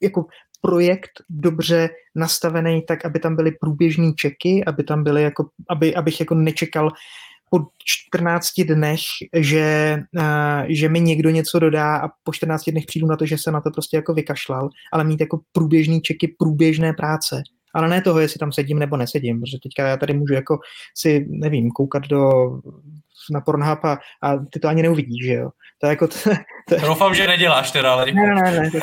[0.01, 0.25] jako
[0.61, 6.19] projekt dobře nastavený tak, aby tam byly průběžné čeky, aby tam byly jako, aby, abych
[6.19, 6.91] jako nečekal
[7.49, 8.99] po 14 dnech,
[9.35, 13.37] že, uh, že mi někdo něco dodá a po 14 dnech přijdu na to, že
[13.37, 17.43] se na to prostě jako vykašlal, ale mít jako průběžný čeky průběžné práce.
[17.73, 20.59] Ale ne toho, jestli tam sedím nebo nesedím, protože teďka já tady můžu jako
[20.97, 22.31] si, nevím, koukat do
[23.31, 25.49] na Pornhub a, a ty to ani neuvidíš, že jo.
[25.81, 26.07] To je jako...
[26.07, 26.15] To,
[26.69, 26.85] to...
[26.85, 28.79] Doufám, že neděláš teda, ale Ne, ne, ne, to,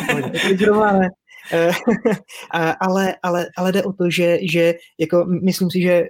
[0.67, 1.09] to, ne.
[2.81, 6.05] ale, ale, ale jde o to, že, že jako myslím si, že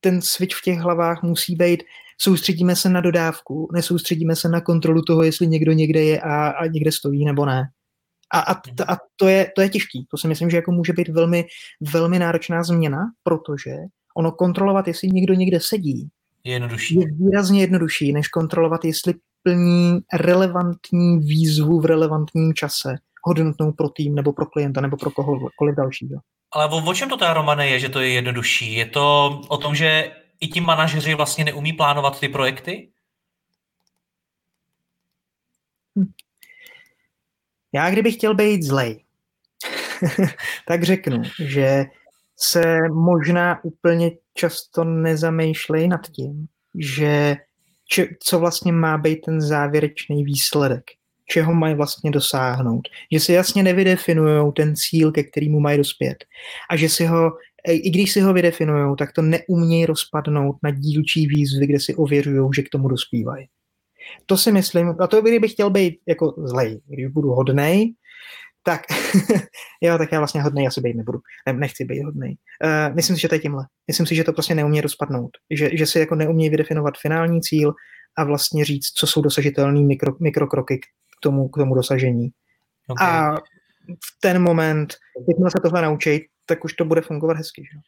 [0.00, 1.82] ten switch v těch hlavách musí být,
[2.18, 6.66] soustředíme se na dodávku, nesoustředíme se na kontrolu toho, jestli někdo někde je a, a
[6.66, 7.62] někde stojí nebo ne.
[8.32, 8.54] A, a,
[8.88, 10.06] a to, je, to je těžký.
[10.10, 11.44] To si myslím, že jako může být velmi,
[11.80, 13.70] velmi náročná změna, protože
[14.16, 16.08] ono kontrolovat, jestli někdo někde sedí,
[16.44, 16.94] je jednodušší.
[16.94, 24.14] Je výrazně jednodušší, než kontrolovat, jestli plní relevantní výzvu v relevantním čase, hodnotnou pro tým
[24.14, 26.20] nebo pro klienta nebo pro kohokoliv dalšího.
[26.52, 28.74] Ale o, o čem to teda, Romane, je, že to je jednodušší?
[28.74, 32.88] Je to o tom, že i ti manažeři vlastně neumí plánovat ty projekty?
[37.72, 39.04] Já kdybych chtěl být zlej,
[40.68, 41.84] tak řeknu, že
[42.36, 46.46] se možná úplně často nezamýšlej nad tím,
[46.78, 47.36] že
[47.88, 50.84] če, co vlastně má být ten závěrečný výsledek
[51.30, 52.88] čeho mají vlastně dosáhnout.
[53.12, 56.24] Že si jasně nevydefinují ten cíl, ke kterému mají dospět.
[56.70, 57.32] A že si ho,
[57.68, 62.50] i když si ho vydefinují, tak to neumějí rozpadnout na dílčí výzvy, kde si ověřují,
[62.56, 63.46] že k tomu dospívají.
[64.26, 67.94] To si myslím, a to kdybych chtěl být jako zlej, když budu hodnej,
[68.62, 68.82] tak
[69.80, 71.18] jo, tak já vlastně hodnej asi být nebudu.
[71.46, 72.36] Ne, nechci být hodnej.
[72.64, 73.66] Uh, myslím si, že to je tímhle.
[73.86, 75.30] Myslím si, že to prostě neumí rozpadnout.
[75.50, 77.74] Že, že si jako neumí vydefinovat finální cíl
[78.18, 80.80] a vlastně říct, co jsou dosažitelné mikro, mikrokroky,
[81.20, 82.30] tomu, k tomu dosažení.
[82.88, 83.08] Okay.
[83.08, 83.36] A
[83.90, 84.94] v ten moment,
[85.28, 87.62] jakmile se tohle naučí, tak už to bude fungovat hezky.
[87.62, 87.78] Že?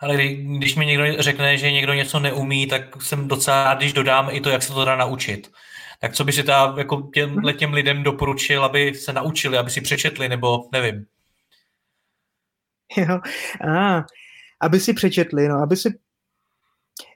[0.00, 0.16] Ale
[0.58, 4.40] když mi někdo řekne, že někdo něco neumí, tak jsem docela rád, když dodám i
[4.40, 5.52] to, jak se to dá naučit.
[6.00, 9.80] Tak co by si ta, jako těm, těm lidem doporučil, aby se naučili, aby si
[9.80, 11.06] přečetli, nebo nevím.
[12.96, 13.20] Jo,
[13.68, 14.04] a,
[14.60, 15.98] aby si přečetli, no, aby si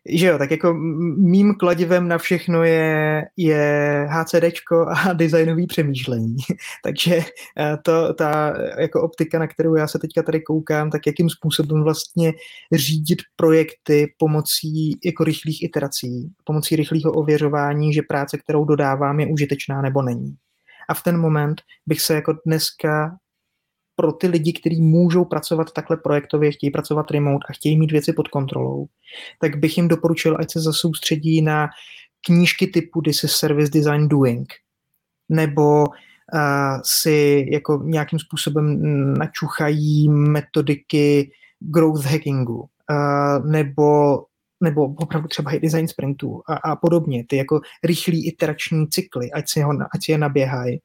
[0.09, 0.75] že jo, tak jako
[1.19, 6.37] mým kladivem na všechno je, je HCDčko a designový přemýšlení.
[6.85, 7.19] Takže
[7.59, 11.83] eh, to, ta jako optika, na kterou já se teďka tady koukám, tak jakým způsobem
[11.83, 12.33] vlastně
[12.73, 19.83] řídit projekty pomocí jako rychlých iterací, pomocí rychlého ověřování, že práce, kterou dodávám, je užitečná
[19.83, 20.37] nebo není.
[20.89, 23.17] A v ten moment bych se jako dneska
[23.97, 28.13] pro ty lidi, kteří můžou pracovat takhle projektově, chtějí pracovat remote a chtějí mít věci
[28.13, 28.87] pod kontrolou,
[29.41, 31.69] tak bych jim doporučil, ať se zasoustředí na
[32.27, 34.53] knížky typu This is Service Design Doing,
[35.29, 38.83] nebo uh, si jako nějakým způsobem
[39.19, 41.31] načuchají metodiky
[41.61, 44.17] growth hackingu, uh, nebo
[44.65, 49.45] nebo opravdu třeba i design sprintů a, a podobně, ty jako rychlý iterační cykly, ať
[49.49, 50.81] si, ho, ať si je naběhají.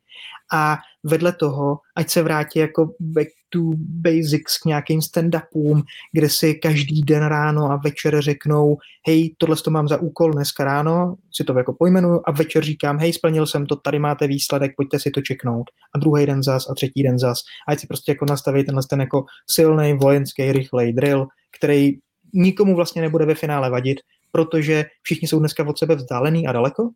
[0.53, 6.53] A vedle toho, ať se vrátí jako back to basics k nějakým stand-upům, kde si
[6.53, 11.43] každý den ráno a večer řeknou, hej, tohle to mám za úkol dneska ráno, si
[11.43, 15.11] to jako pojmenuju a večer říkám, hej, splnil jsem to, tady máte výsledek, pojďte si
[15.11, 15.69] to čeknout.
[15.95, 17.39] A druhý den zas a třetí den zas.
[17.67, 21.27] Ať si prostě jako nastaví tenhle ten jako silný vojenský rychlej drill,
[21.59, 21.97] který
[22.33, 23.99] nikomu vlastně nebude ve finále vadit,
[24.31, 26.89] protože všichni jsou dneska od sebe vzdálený a daleko.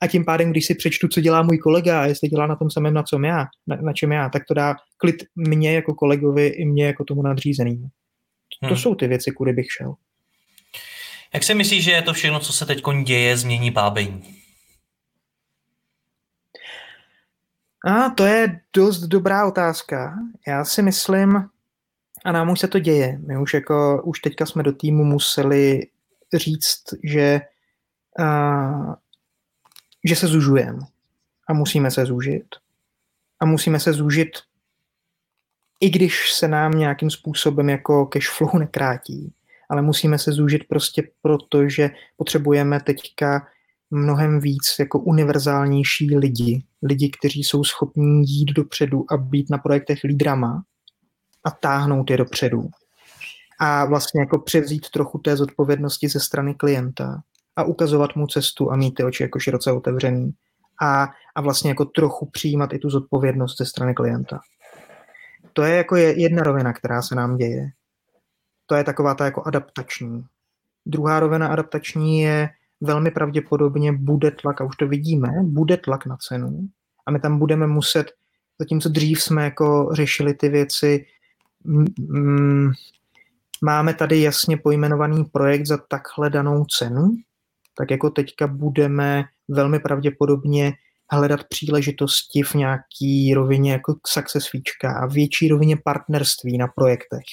[0.00, 2.70] A tím pádem, když si přečtu, co dělá můj kolega a jestli dělá na tom
[2.70, 6.46] samém, na, čem já, na, na čem já, tak to dá klid mě jako kolegovi
[6.46, 7.88] i mě jako tomu nadřízenému.
[8.60, 8.76] To hmm.
[8.76, 9.94] jsou ty věci, kudy bych šel.
[11.34, 14.22] Jak si myslíš, že je to všechno, co se teď děje, změní pábení?
[17.84, 20.14] A to je dost dobrá otázka.
[20.48, 21.48] Já si myslím,
[22.24, 23.18] a nám už se to děje.
[23.26, 25.80] My už jako, už teďka jsme do týmu museli
[26.34, 27.40] říct, že,
[28.18, 28.94] uh,
[30.04, 30.78] že se zužujeme.
[31.48, 32.46] A musíme se zúžit.
[33.40, 34.28] A musíme se zúžit,
[35.80, 39.32] i když se nám nějakým způsobem jako cash flow nekrátí.
[39.70, 43.46] Ale musíme se zúžit prostě proto, že potřebujeme teďka
[43.90, 46.64] mnohem víc jako univerzálnější lidi.
[46.82, 50.64] Lidi, kteří jsou schopní jít dopředu a být na projektech lídrama
[51.44, 52.68] a táhnout je dopředu.
[53.58, 57.22] A vlastně jako převzít trochu té zodpovědnosti ze strany klienta
[57.56, 60.32] a ukazovat mu cestu a mít ty oči jako široce otevřený.
[60.82, 64.40] A, a vlastně jako trochu přijímat i tu zodpovědnost ze strany klienta.
[65.52, 67.70] To je jako jedna rovina, která se nám děje.
[68.66, 70.24] To je taková ta jako adaptační.
[70.86, 72.48] Druhá rovina adaptační je
[72.80, 76.68] velmi pravděpodobně bude tlak, a už to vidíme, bude tlak na cenu
[77.06, 78.12] a my tam budeme muset,
[78.58, 81.06] zatímco dřív jsme jako řešili ty věci
[83.62, 87.10] máme tady jasně pojmenovaný projekt za takhle danou cenu,
[87.76, 90.72] tak jako teďka budeme velmi pravděpodobně
[91.10, 94.46] hledat příležitosti v nějaký rovině jako success
[94.84, 97.24] a větší rovině partnerství na projektech,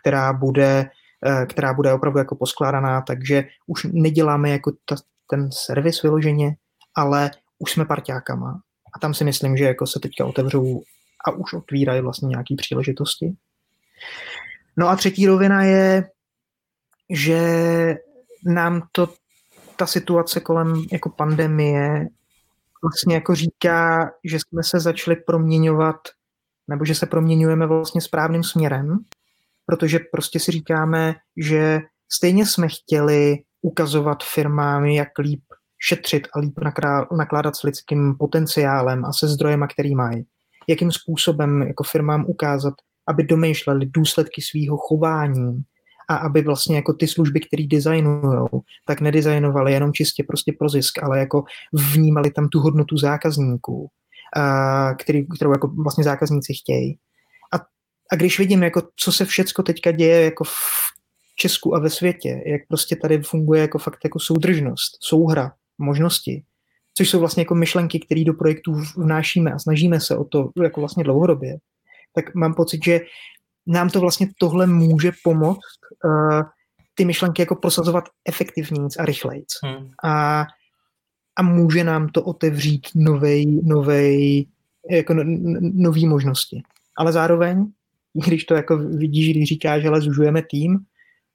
[0.00, 0.90] která bude,
[1.26, 4.96] eh, která bude opravdu jako poskládaná, takže už neděláme jako ta,
[5.30, 6.56] ten servis vyloženě,
[6.94, 8.60] ale už jsme parťákama.
[8.96, 10.82] A tam si myslím, že jako se teďka otevřou
[11.26, 13.36] a už otvírají vlastně nějaké příležitosti.
[14.76, 16.10] No a třetí rovina je,
[17.10, 17.40] že
[18.46, 19.14] nám to
[19.76, 22.06] ta situace kolem jako pandemie
[22.82, 25.96] vlastně jako říká, že jsme se začali proměňovat,
[26.68, 28.98] nebo že se proměňujeme vlastně správným směrem,
[29.66, 31.80] protože prostě si říkáme, že
[32.12, 35.42] stejně jsme chtěli ukazovat firmám, jak líp
[35.78, 36.54] šetřit a líp
[37.16, 40.26] nakládat s lidským potenciálem a se zdrojema, který mají.
[40.68, 42.74] Jakým způsobem jako firmám ukázat,
[43.08, 45.62] aby domýšleli důsledky svého chování
[46.08, 48.48] a aby vlastně jako ty služby, které designují,
[48.84, 53.90] tak nedesignovali jenom čistě prostě pro zisk, ale jako vnímali tam tu hodnotu zákazníků,
[54.36, 56.98] a který, kterou jako vlastně zákazníci chtějí.
[57.54, 57.56] A,
[58.12, 60.52] a když vidím, jako, co se všecko teďka děje jako v
[61.36, 66.42] Česku a ve světě, jak prostě tady funguje jako fakt jako soudržnost, souhra, možnosti,
[66.94, 70.80] což jsou vlastně jako myšlenky, které do projektů vnášíme a snažíme se o to jako
[70.80, 71.56] vlastně dlouhodobě,
[72.16, 73.00] tak mám pocit, že
[73.66, 76.42] nám to vlastně tohle může pomoct uh,
[76.94, 79.44] ty myšlenky jako prosazovat efektivněji a rychleji.
[79.64, 79.90] Hmm.
[80.04, 80.44] A,
[81.36, 84.46] a může nám to otevřít novej, novej,
[84.90, 85.22] jako no,
[85.60, 86.62] nový možnosti.
[86.98, 87.66] Ale zároveň,
[88.26, 90.78] když to jako vidíš, když říkáš, že zužujeme tým,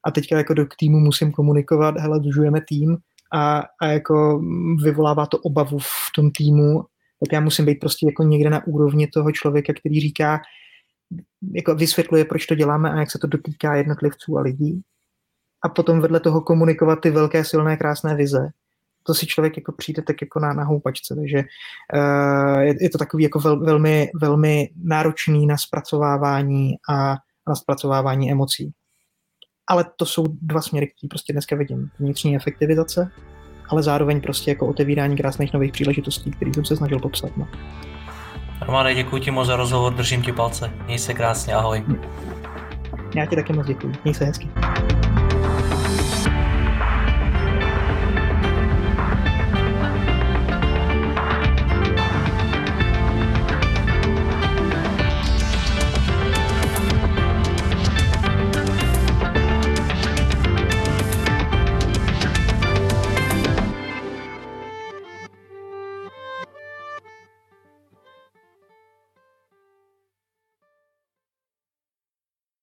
[0.06, 2.98] a teďka jako do týmu musím komunikovat, hele, zužujeme tým
[3.34, 4.42] a, a jako
[4.84, 6.84] vyvolává to obavu v tom týmu,
[7.20, 10.42] tak já musím být prostě jako někde na úrovni toho člověka, který říká,
[11.54, 14.82] jako vysvětluje, proč to děláme a jak se to dotýká jednotlivců a lidí.
[15.64, 18.50] A potom vedle toho komunikovat ty velké, silné, krásné vize.
[19.04, 21.44] To si člověk jako přijde tak jako na, na houpačce, takže
[21.94, 28.32] uh, je, je to takový jako vel, velmi, velmi náročný na zpracovávání a na zpracovávání
[28.32, 28.72] emocí.
[29.68, 31.90] Ale to jsou dva směry, které prostě dneska vidím.
[32.00, 33.12] Vnitřní efektivizace,
[33.70, 37.38] ale zároveň prostě jako otevírání krásných nových příležitostí, který jsem se snažil popsat.
[37.38, 37.48] No.
[38.62, 40.72] Romane, děkuji ti moc za rozhovor, držím ti palce.
[40.86, 41.84] Měj se krásně, ahoj.
[43.16, 44.50] Já ti taky moc děkuji, měj se hezky.